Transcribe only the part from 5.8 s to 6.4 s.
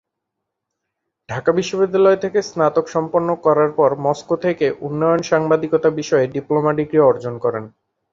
বিষয়ে